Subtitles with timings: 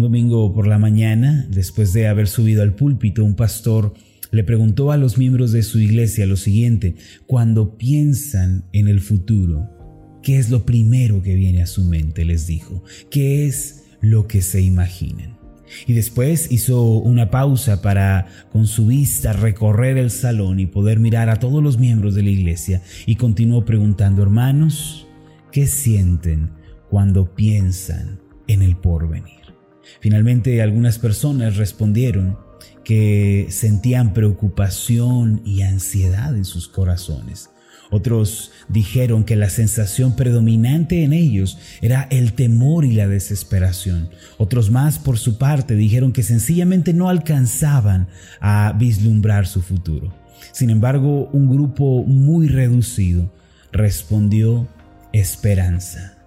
[0.00, 3.92] Un domingo por la mañana, después de haber subido al púlpito, un pastor
[4.30, 6.94] le preguntó a los miembros de su iglesia lo siguiente,
[7.26, 9.68] cuando piensan en el futuro,
[10.22, 12.24] ¿qué es lo primero que viene a su mente?
[12.24, 15.36] les dijo, ¿qué es lo que se imaginan?
[15.86, 21.28] Y después hizo una pausa para con su vista recorrer el salón y poder mirar
[21.28, 25.06] a todos los miembros de la iglesia y continuó preguntando, hermanos,
[25.52, 26.52] ¿qué sienten
[26.88, 29.39] cuando piensan en el porvenir?
[30.00, 32.38] Finalmente algunas personas respondieron
[32.84, 37.50] que sentían preocupación y ansiedad en sus corazones.
[37.90, 44.10] Otros dijeron que la sensación predominante en ellos era el temor y la desesperación.
[44.38, 48.06] Otros más, por su parte, dijeron que sencillamente no alcanzaban
[48.40, 50.14] a vislumbrar su futuro.
[50.52, 53.30] Sin embargo, un grupo muy reducido
[53.72, 54.68] respondió
[55.12, 56.19] esperanza.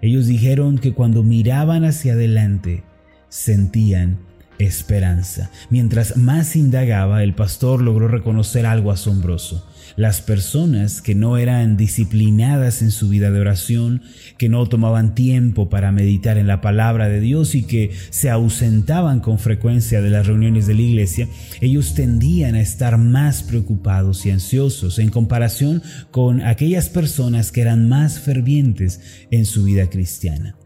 [0.00, 2.82] Ellos dijeron que cuando miraban hacia adelante,
[3.28, 4.18] sentían
[4.58, 5.50] esperanza.
[5.70, 9.66] Mientras más indagaba, el pastor logró reconocer algo asombroso.
[9.96, 14.02] Las personas que no eran disciplinadas en su vida de oración,
[14.36, 19.20] que no tomaban tiempo para meditar en la palabra de Dios y que se ausentaban
[19.20, 21.28] con frecuencia de las reuniones de la iglesia,
[21.60, 27.88] ellos tendían a estar más preocupados y ansiosos en comparación con aquellas personas que eran
[27.88, 30.56] más fervientes en su vida cristiana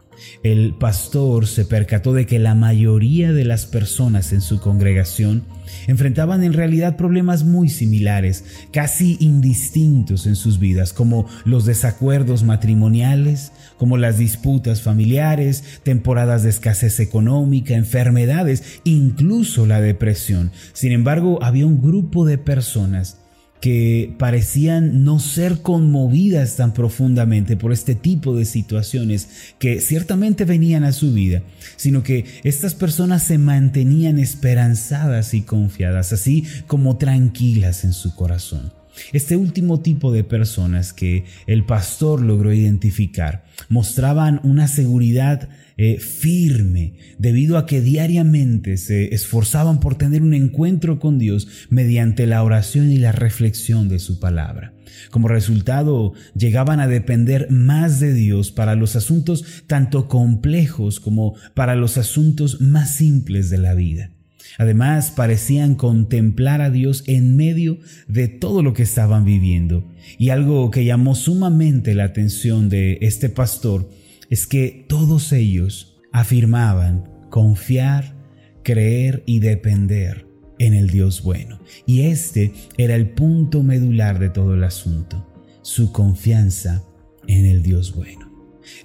[0.43, 5.43] el pastor se percató de que la mayoría de las personas en su congregación
[5.87, 13.51] enfrentaban en realidad problemas muy similares, casi indistintos en sus vidas, como los desacuerdos matrimoniales,
[13.77, 20.51] como las disputas familiares, temporadas de escasez económica, enfermedades, incluso la depresión.
[20.73, 23.20] Sin embargo, había un grupo de personas
[23.61, 30.83] que parecían no ser conmovidas tan profundamente por este tipo de situaciones que ciertamente venían
[30.83, 31.43] a su vida,
[31.77, 38.73] sino que estas personas se mantenían esperanzadas y confiadas, así como tranquilas en su corazón.
[39.13, 45.49] Este último tipo de personas que el pastor logró identificar mostraban una seguridad
[45.83, 52.27] eh, firme debido a que diariamente se esforzaban por tener un encuentro con Dios mediante
[52.27, 54.75] la oración y la reflexión de su palabra.
[55.09, 61.73] Como resultado, llegaban a depender más de Dios para los asuntos tanto complejos como para
[61.73, 64.11] los asuntos más simples de la vida.
[64.59, 69.91] Además, parecían contemplar a Dios en medio de todo lo que estaban viviendo.
[70.19, 73.89] Y algo que llamó sumamente la atención de este pastor
[74.31, 78.15] es que todos ellos afirmaban confiar,
[78.63, 80.25] creer y depender
[80.57, 81.59] en el Dios bueno.
[81.85, 85.27] Y este era el punto medular de todo el asunto,
[85.61, 86.83] su confianza
[87.27, 88.31] en el Dios bueno.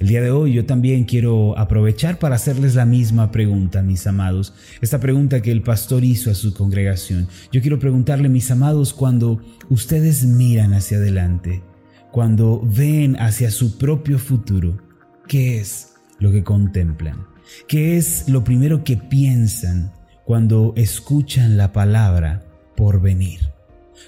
[0.01, 4.53] El día de hoy yo también quiero aprovechar para hacerles la misma pregunta, mis amados.
[4.81, 7.29] Esta pregunta que el pastor hizo a su congregación.
[7.53, 11.63] Yo quiero preguntarle, mis amados, cuando ustedes miran hacia adelante,
[12.11, 14.86] cuando ven hacia su propio futuro,
[15.27, 17.27] ¿qué es lo que contemplan?
[17.69, 19.93] ¿Qué es lo primero que piensan
[20.25, 22.45] cuando escuchan la palabra
[22.77, 23.41] por venir?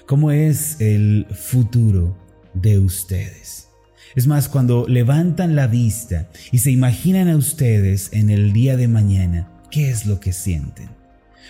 [0.05, 2.17] ¿Cómo es el futuro
[2.53, 3.67] de ustedes?
[4.15, 8.87] Es más, cuando levantan la vista y se imaginan a ustedes en el día de
[8.87, 10.89] mañana, ¿qué es lo que sienten?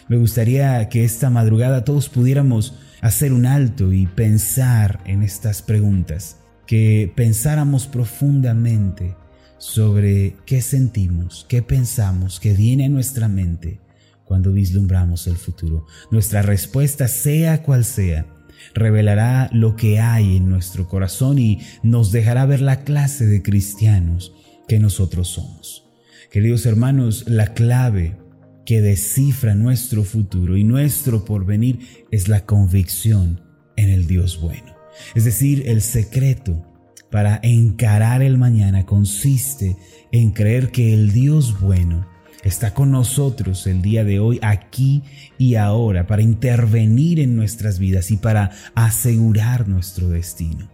[0.08, 6.38] Me gustaría que esta madrugada todos pudiéramos hacer un alto y pensar en estas preguntas,
[6.66, 9.16] que pensáramos profundamente
[9.60, 13.80] sobre qué sentimos, qué pensamos, qué viene a nuestra mente
[14.26, 15.86] cuando vislumbramos el futuro.
[16.12, 18.26] Nuestra respuesta, sea cual sea,
[18.74, 24.34] revelará lo que hay en nuestro corazón y nos dejará ver la clase de cristianos
[24.68, 25.86] que nosotros somos.
[26.32, 28.18] Queridos hermanos, la clave
[28.66, 33.42] que descifra nuestro futuro y nuestro porvenir es la convicción
[33.76, 34.76] en el Dios bueno.
[35.16, 36.66] Es decir, el secreto
[37.10, 39.78] para encarar el mañana consiste
[40.12, 42.08] en creer que el Dios bueno
[42.44, 45.04] está con nosotros el día de hoy, aquí
[45.38, 50.70] y ahora, para intervenir en nuestras vidas y para asegurar nuestro destino.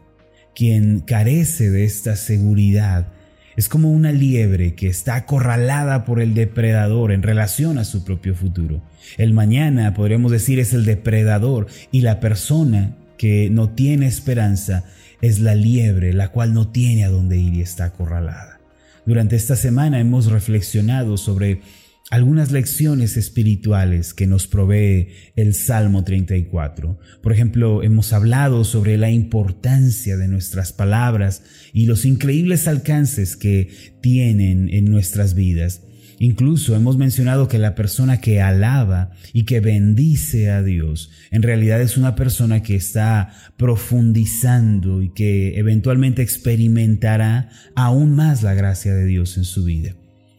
[0.53, 3.07] Quien carece de esta seguridad
[3.55, 8.35] es como una liebre que está acorralada por el depredador en relación a su propio
[8.35, 8.81] futuro.
[9.17, 14.83] El mañana, podríamos decir, es el depredador y la persona que no tiene esperanza
[15.21, 18.59] es la liebre, la cual no tiene a dónde ir y está acorralada.
[19.05, 21.61] Durante esta semana hemos reflexionado sobre
[22.11, 26.99] algunas lecciones espirituales que nos provee el Salmo 34.
[27.21, 33.69] Por ejemplo, hemos hablado sobre la importancia de nuestras palabras y los increíbles alcances que
[34.01, 35.81] tienen en nuestras vidas.
[36.19, 41.81] Incluso hemos mencionado que la persona que alaba y que bendice a Dios en realidad
[41.81, 49.05] es una persona que está profundizando y que eventualmente experimentará aún más la gracia de
[49.05, 49.93] Dios en su vida.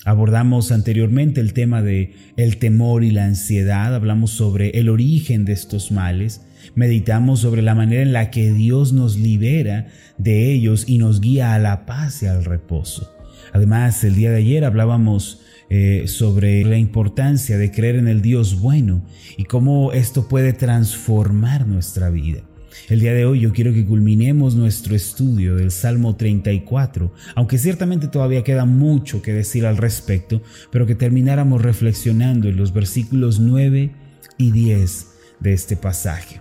[0.06, 5.52] Abordamos anteriormente el tema de el temor y la ansiedad, hablamos sobre el origen de
[5.52, 6.42] estos males,
[6.76, 11.54] meditamos sobre la manera en la que Dios nos libera de ellos y nos guía
[11.54, 13.12] a la paz y al reposo.
[13.52, 18.60] Además, el día de ayer hablábamos eh, sobre la importancia de creer en el Dios
[18.60, 19.04] bueno
[19.36, 22.42] y cómo esto puede transformar nuestra vida.
[22.88, 28.06] El día de hoy yo quiero que culminemos nuestro estudio del Salmo 34, aunque ciertamente
[28.06, 30.40] todavía queda mucho que decir al respecto,
[30.70, 33.90] pero que termináramos reflexionando en los versículos 9
[34.38, 35.06] y 10
[35.40, 36.40] de este pasaje.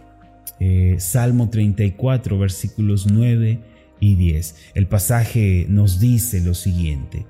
[0.59, 3.59] Eh, Salmo 34, versículos 9
[3.99, 4.55] y 10.
[4.75, 7.25] El pasaje nos dice lo siguiente,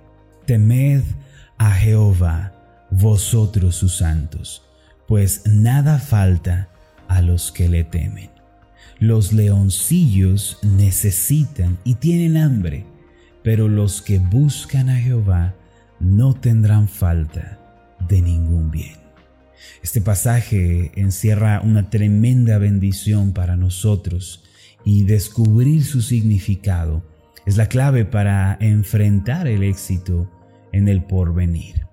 [0.46, 1.04] temed
[1.58, 2.54] a Jehová,
[2.92, 4.64] vosotros sus santos,
[5.08, 6.70] pues nada falta
[7.08, 8.30] a los que le temen.
[9.00, 12.86] Los leoncillos necesitan y tienen hambre,
[13.44, 15.56] pero los que buscan a Jehová
[16.00, 17.60] no tendrán falta
[18.08, 18.98] de ningún bien.
[19.84, 24.44] Este pasaje encierra una tremenda bendición para nosotros
[24.84, 27.04] y descubrir su significado
[27.46, 30.30] es la clave para enfrentar el éxito
[30.76, 31.86] en el porvenir.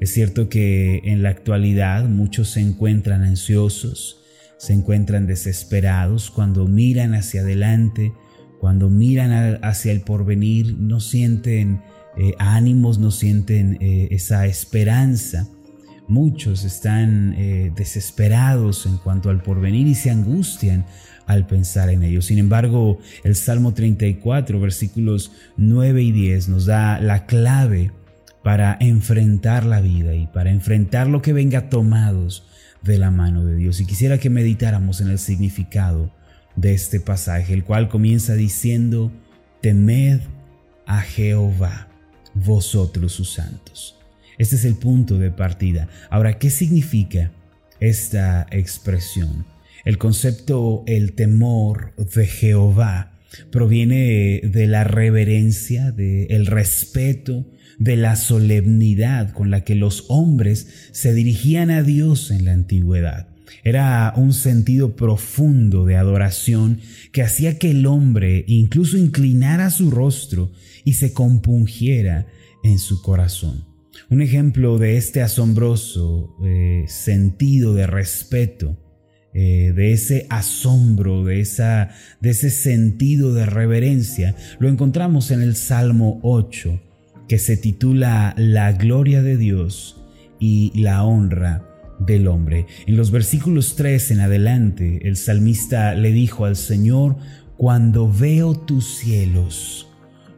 [0.00, 4.22] Es cierto que en la actualidad muchos se encuentran ansiosos,
[4.56, 8.14] se encuentran desesperados cuando miran hacia adelante,
[8.58, 11.82] cuando miran hacia el porvenir, no sienten
[12.16, 15.46] eh, ánimos, no sienten eh, esa esperanza.
[16.08, 20.86] Muchos están eh, desesperados en cuanto al porvenir y se angustian
[21.26, 22.22] al pensar en ello.
[22.22, 27.92] Sin embargo, el Salmo 34, versículos 9 y 10 nos da la clave
[28.42, 32.44] para enfrentar la vida y para enfrentar lo que venga tomados
[32.82, 33.80] de la mano de Dios.
[33.80, 36.12] Y quisiera que meditáramos en el significado
[36.56, 39.12] de este pasaje, el cual comienza diciendo,
[39.60, 40.20] temed
[40.86, 41.88] a Jehová,
[42.34, 43.96] vosotros sus santos.
[44.38, 45.88] Este es el punto de partida.
[46.08, 47.30] Ahora, ¿qué significa
[47.78, 49.44] esta expresión?
[49.84, 53.12] El concepto el temor de Jehová
[53.50, 57.46] proviene de la reverencia, del respeto,
[57.80, 63.28] de la solemnidad con la que los hombres se dirigían a Dios en la antigüedad.
[63.64, 66.80] Era un sentido profundo de adoración
[67.10, 70.52] que hacía que el hombre incluso inclinara su rostro
[70.84, 72.26] y se compungiera
[72.62, 73.64] en su corazón.
[74.10, 78.76] Un ejemplo de este asombroso eh, sentido de respeto,
[79.32, 81.90] eh, de ese asombro, de, esa,
[82.20, 86.80] de ese sentido de reverencia, lo encontramos en el Salmo 8,
[87.30, 90.02] que se titula La gloria de Dios
[90.40, 91.64] y la honra
[92.00, 92.66] del hombre.
[92.88, 97.18] En los versículos 3 en adelante, el salmista le dijo al Señor,
[97.56, 99.88] cuando veo tus cielos,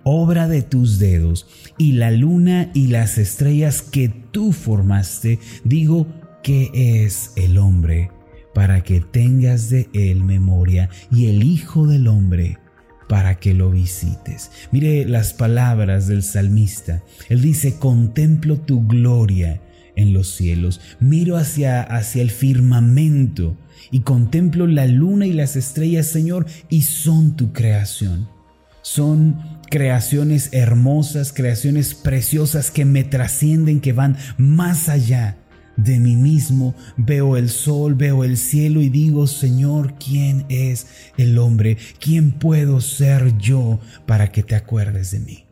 [0.03, 1.47] obra de tus dedos,
[1.79, 6.07] y la luna y las estrellas que tú formaste, digo,
[6.43, 8.11] ¿qué es el hombre?
[8.53, 12.59] Para que tengas de él memoria, y el Hijo del hombre
[13.09, 14.51] para que lo visites.
[14.71, 17.03] Mire las palabras del salmista.
[17.29, 19.61] Él dice, contemplo tu gloria
[19.97, 23.57] en los cielos, miro hacia, hacia el firmamento
[23.91, 28.29] y contemplo la luna y las estrellas, Señor, y son tu creación.
[28.81, 35.37] Son creaciones hermosas, creaciones preciosas que me trascienden, que van más allá
[35.77, 40.87] de mí mismo, veo el sol, veo el cielo y digo, Señor, ¿quién es
[41.17, 41.77] el hombre?
[41.99, 45.52] ¿Quién puedo ser yo para que te acuerdes de mí?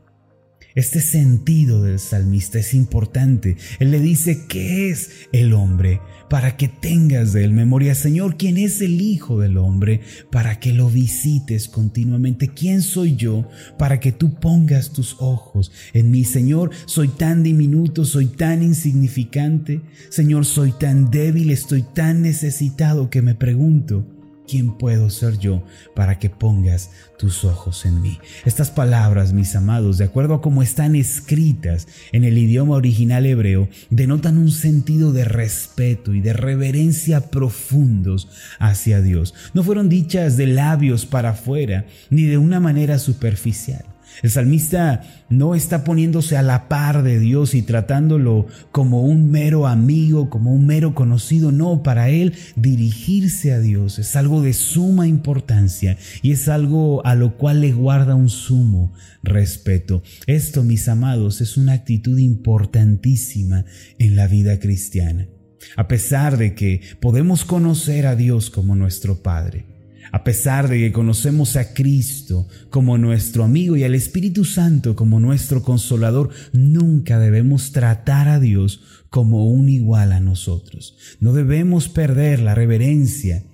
[0.74, 3.56] Este sentido del salmista es importante.
[3.80, 6.00] Él le dice, ¿qué es el hombre?
[6.28, 10.00] Para que tengas de él memoria, Señor, ¿quién es el Hijo del hombre?
[10.30, 12.48] Para que lo visites continuamente.
[12.48, 13.48] ¿Quién soy yo?
[13.78, 16.24] Para que tú pongas tus ojos en mí.
[16.24, 19.80] Señor, soy tan diminuto, soy tan insignificante.
[20.08, 24.06] Señor, soy tan débil, estoy tan necesitado que me pregunto,
[24.50, 25.62] ¿quién puedo ser yo
[25.95, 28.19] para que pongas tus ojos en mí?
[28.45, 33.69] Estas palabras, mis amados, de acuerdo a cómo están escritas en el idioma original hebreo,
[33.90, 38.28] denotan un sentido de respeto y de reverencia profundos
[38.59, 39.35] hacia Dios.
[39.54, 43.85] No fueron dichas de labios para afuera, ni de una manera superficial.
[44.22, 49.66] El salmista no está poniéndose a la par de Dios y tratándolo como un mero
[49.66, 51.52] amigo, como un mero conocido.
[51.52, 57.14] No, para él dirigirse a Dios es algo de suma importancia y es algo a
[57.14, 60.02] lo cual le guarda un sumo respeto.
[60.26, 63.64] Esto, mis amados, es una actitud importantísima
[63.98, 65.28] en la vida cristiana.
[65.76, 69.66] A pesar de que podemos conocer a Dios como nuestro Padre,
[70.12, 75.20] a pesar de que conocemos a Cristo como nuestro amigo y al Espíritu Santo como
[75.20, 80.96] nuestro consolador, nunca debemos tratar a Dios como un igual a nosotros.
[81.20, 83.44] No debemos perder la reverencia,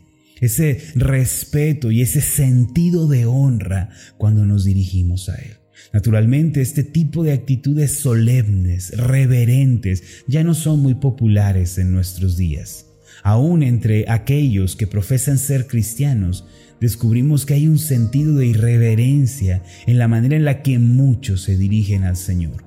[0.41, 5.57] ese respeto y ese sentido de honra cuando nos dirigimos a Él.
[5.93, 12.86] Naturalmente, este tipo de actitudes solemnes, reverentes, ya no son muy populares en nuestros días.
[13.27, 16.47] Aún entre aquellos que profesan ser cristianos,
[16.81, 21.59] descubrimos que hay un sentido de irreverencia en la manera en la que muchos se
[21.59, 22.63] dirigen al Señor.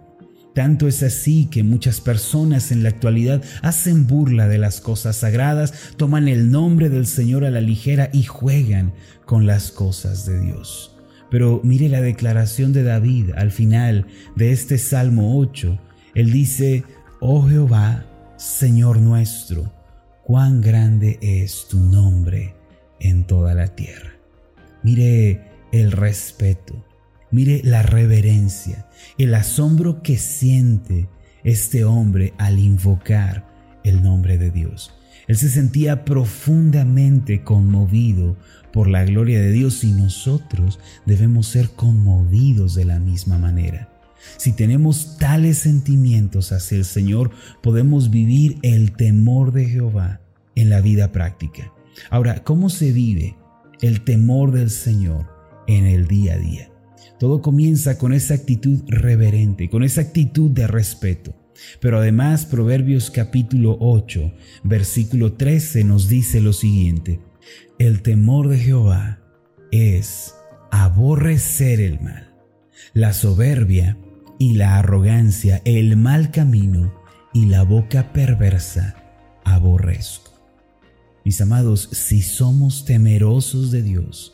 [0.53, 5.93] Tanto es así que muchas personas en la actualidad hacen burla de las cosas sagradas,
[5.95, 8.91] toman el nombre del Señor a la ligera y juegan
[9.25, 10.93] con las cosas de Dios.
[11.31, 15.79] Pero mire la declaración de David al final de este Salmo 8.
[16.15, 16.83] Él dice,
[17.21, 18.05] Oh Jehová,
[18.37, 19.78] Señor nuestro,
[20.29, 22.53] cuán grande es tu nombre
[22.99, 24.11] en toda la tierra.
[24.83, 26.85] Mire el respeto,
[27.31, 31.09] mire la reverencia, el asombro que siente
[31.43, 33.49] este hombre al invocar
[33.83, 34.93] el nombre de Dios.
[35.27, 38.37] Él se sentía profundamente conmovido
[38.71, 43.89] por la gloria de Dios y nosotros debemos ser conmovidos de la misma manera.
[44.37, 50.21] Si tenemos tales sentimientos hacia el Señor, podemos vivir el temor de Jehová
[50.55, 51.71] en la vida práctica.
[52.09, 53.35] Ahora, ¿cómo se vive
[53.81, 55.27] el temor del Señor
[55.67, 56.71] en el día a día?
[57.19, 61.35] Todo comienza con esa actitud reverente, con esa actitud de respeto.
[61.81, 64.33] Pero además Proverbios capítulo 8,
[64.63, 67.19] versículo 13 nos dice lo siguiente.
[67.77, 69.19] El temor de Jehová
[69.71, 70.35] es
[70.71, 72.33] aborrecer el mal,
[72.93, 73.97] la soberbia
[74.39, 76.91] y la arrogancia, el mal camino
[77.33, 78.95] y la boca perversa
[79.43, 80.31] aborrezco.
[81.23, 84.33] Mis amados, si somos temerosos de Dios,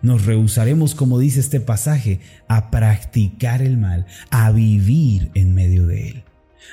[0.00, 6.08] nos rehusaremos, como dice este pasaje, a practicar el mal, a vivir en medio de
[6.08, 6.24] él.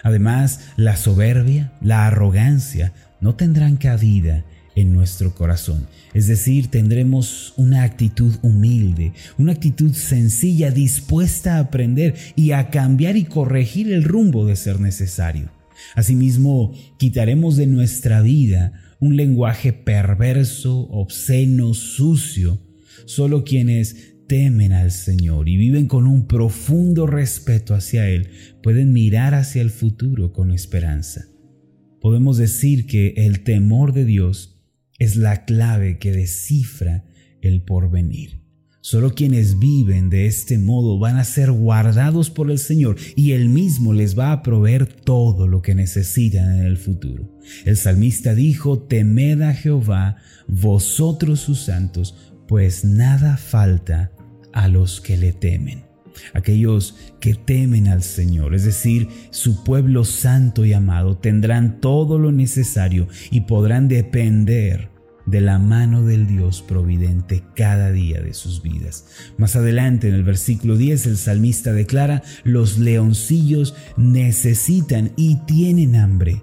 [0.01, 4.45] Además, la soberbia, la arrogancia no tendrán cabida
[4.79, 5.87] en nuestro corazón.
[6.13, 13.17] Es decir, tendremos una actitud humilde, una actitud sencilla, dispuesta a aprender y a cambiar
[13.17, 15.51] y corregir el rumbo de ser necesario.
[15.95, 22.59] Asimismo, quitaremos de nuestra vida un lenguaje perverso, obsceno, sucio.
[23.05, 28.29] Solo quienes temen al Señor y viven con un profundo respeto hacia Él
[28.61, 31.25] pueden mirar hacia el futuro con esperanza.
[31.99, 34.58] Podemos decir que el temor de Dios
[34.99, 37.05] es la clave que descifra
[37.41, 38.39] el porvenir.
[38.81, 43.49] Solo quienes viven de este modo van a ser guardados por el Señor y Él
[43.49, 47.37] mismo les va a proveer todo lo que necesitan en el futuro.
[47.65, 52.15] El salmista dijo, temed a Jehová, vosotros sus santos,
[52.47, 54.11] pues nada falta
[54.53, 55.88] a los que le temen.
[56.33, 62.31] Aquellos que temen al Señor, es decir, su pueblo santo y amado, tendrán todo lo
[62.31, 64.89] necesario y podrán depender
[65.29, 69.05] de la mano del Dios providente cada día de sus vidas.
[69.37, 76.41] Más adelante en el versículo 10 el salmista declara, los leoncillos necesitan y tienen hambre,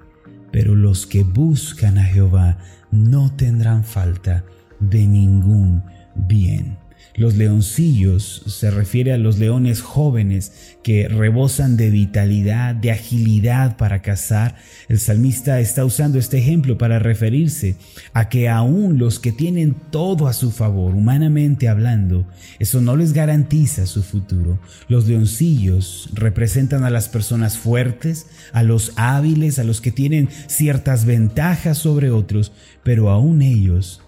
[0.53, 2.59] pero los que buscan a Jehová
[2.93, 4.45] no tendrán falta
[4.79, 5.83] de ningún
[6.15, 6.79] bien.
[7.15, 14.03] Los leoncillos se refiere a los leones jóvenes que rebosan de vitalidad, de agilidad para
[14.03, 14.57] cazar.
[14.89, 17.77] El salmista está usando este ejemplo para referirse
[18.13, 22.27] a que aún los que tienen todo a su favor, humanamente hablando,
[22.59, 24.59] eso no les garantiza su futuro.
[24.89, 31.05] Los leoncillos representan a las personas fuertes, a los hábiles, a los que tienen ciertas
[31.05, 34.03] ventajas sobre otros, pero aún ellos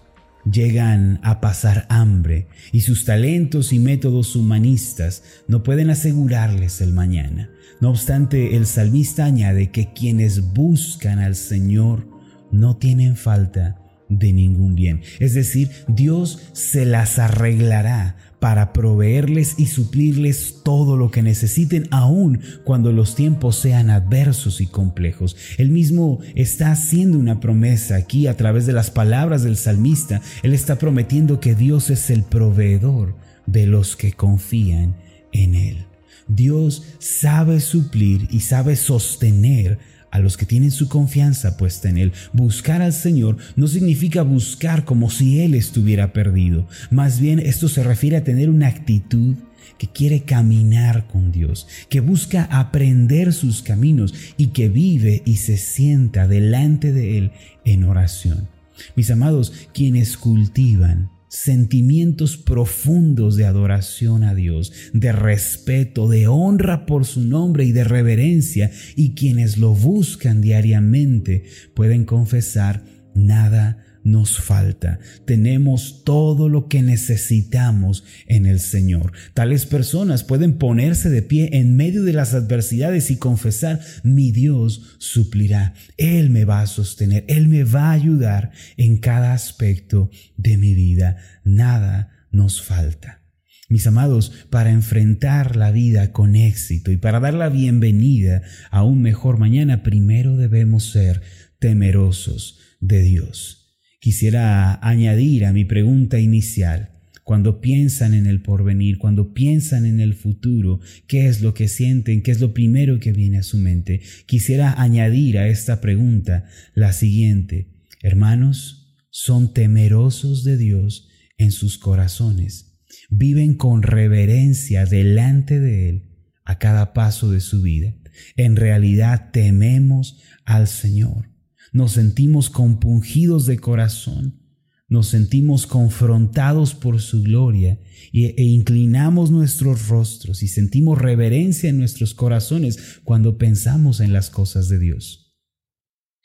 [0.51, 7.49] llegan a pasar hambre y sus talentos y métodos humanistas no pueden asegurarles el mañana.
[7.81, 12.07] No obstante, el salmista añade que quienes buscan al Señor
[12.51, 13.79] no tienen falta
[14.09, 15.01] de ningún bien.
[15.19, 22.41] Es decir, Dios se las arreglará para proveerles y suplirles todo lo que necesiten, aun
[22.63, 25.35] cuando los tiempos sean adversos y complejos.
[25.57, 30.21] Él mismo está haciendo una promesa aquí a través de las palabras del salmista.
[30.41, 33.15] Él está prometiendo que Dios es el proveedor
[33.45, 34.95] de los que confían
[35.31, 35.85] en Él.
[36.27, 39.79] Dios sabe suplir y sabe sostener
[40.11, 42.13] a los que tienen su confianza puesta en Él.
[42.33, 46.67] Buscar al Señor no significa buscar como si Él estuviera perdido.
[46.89, 49.35] Más bien esto se refiere a tener una actitud
[49.77, 55.57] que quiere caminar con Dios, que busca aprender sus caminos y que vive y se
[55.57, 57.31] sienta delante de Él
[57.65, 58.47] en oración.
[58.95, 67.05] Mis amados, quienes cultivan sentimientos profundos de adoración a Dios, de respeto, de honra por
[67.05, 72.83] su nombre y de reverencia, y quienes lo buscan diariamente pueden confesar
[73.15, 74.99] nada nos falta.
[75.25, 79.13] Tenemos todo lo que necesitamos en el Señor.
[79.33, 84.95] Tales personas pueden ponerse de pie en medio de las adversidades y confesar, mi Dios
[84.97, 85.73] suplirá.
[85.97, 90.73] Él me va a sostener, Él me va a ayudar en cada aspecto de mi
[90.73, 91.17] vida.
[91.43, 93.21] Nada nos falta.
[93.69, 99.03] Mis amados, para enfrentar la vida con éxito y para dar la bienvenida a un
[99.03, 101.21] mejor mañana, primero debemos ser
[101.59, 103.58] temerosos de Dios.
[103.99, 106.91] Quisiera añadir a mi pregunta inicial,
[107.29, 112.23] cuando piensan en el porvenir, cuando piensan en el futuro, ¿qué es lo que sienten?
[112.23, 114.01] ¿Qué es lo primero que viene a su mente?
[114.25, 117.67] Quisiera añadir a esta pregunta la siguiente.
[118.01, 122.79] Hermanos, son temerosos de Dios en sus corazones.
[123.09, 126.03] Viven con reverencia delante de Él
[126.45, 127.93] a cada paso de su vida.
[128.37, 131.28] En realidad tememos al Señor
[131.73, 134.39] nos sentimos compungidos de corazón,
[134.87, 137.79] nos sentimos confrontados por su gloria
[138.11, 144.67] e, inclinamos nuestros rostros y sentimos reverencia en nuestros corazones cuando pensamos en las cosas
[144.67, 145.29] de Dios.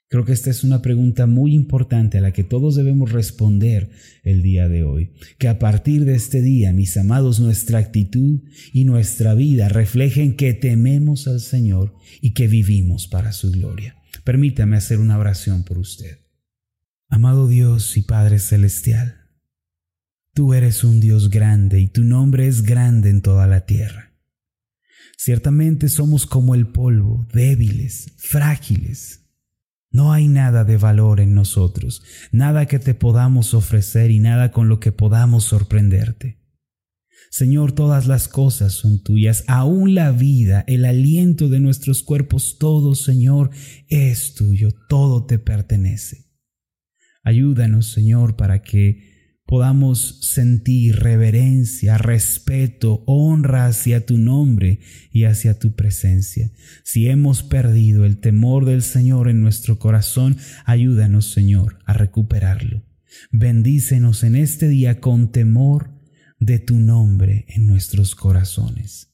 [0.08, 3.90] Creo que esta es una pregunta muy importante a la que todos debemos responder
[4.22, 5.10] el día de hoy.
[5.38, 10.54] Que a partir de este día, mis amados, nuestra actitud y nuestra vida reflejen que
[10.54, 13.96] tememos al Señor y que vivimos para su gloria.
[14.24, 16.18] Permítame hacer una oración por usted.
[17.08, 19.28] Amado Dios y Padre Celestial,
[20.32, 24.14] tú eres un Dios grande y tu nombre es grande en toda la tierra.
[25.18, 29.20] Ciertamente somos como el polvo, débiles, frágiles.
[29.90, 34.68] No hay nada de valor en nosotros, nada que te podamos ofrecer y nada con
[34.68, 36.43] lo que podamos sorprenderte.
[37.34, 42.94] Señor, todas las cosas son tuyas, aún la vida, el aliento de nuestros cuerpos, todo,
[42.94, 43.50] Señor,
[43.88, 46.28] es tuyo, todo te pertenece.
[47.24, 54.78] Ayúdanos, Señor, para que podamos sentir reverencia, respeto, honra hacia tu nombre
[55.10, 56.52] y hacia tu presencia.
[56.84, 62.84] Si hemos perdido el temor del Señor en nuestro corazón, ayúdanos, Señor, a recuperarlo.
[63.32, 65.93] Bendícenos en este día con temor,
[66.44, 69.10] de tu nombre en nuestros corazones.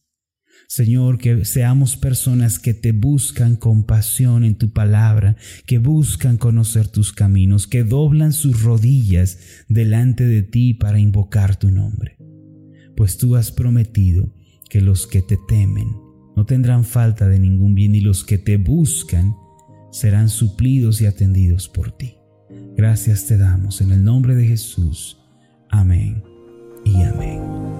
[0.66, 6.88] Señor, que seamos personas que te buscan con pasión en tu palabra, que buscan conocer
[6.88, 9.38] tus caminos, que doblan sus rodillas
[9.68, 12.16] delante de ti para invocar tu nombre.
[12.96, 14.32] Pues tú has prometido
[14.68, 15.88] que los que te temen
[16.36, 19.34] no tendrán falta de ningún bien y los que te buscan
[19.90, 22.14] serán suplidos y atendidos por ti.
[22.76, 25.18] Gracias te damos en el nombre de Jesús.
[25.68, 26.29] Amén
[26.84, 27.79] y amén.